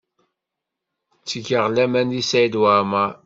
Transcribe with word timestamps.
Ttgeɣ 1.19 1.65
laman 1.75 2.07
deg 2.13 2.25
Saɛid 2.29 2.55
Waɛmaṛ. 2.61 3.11